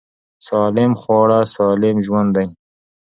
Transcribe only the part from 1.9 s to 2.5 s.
ژوند دی.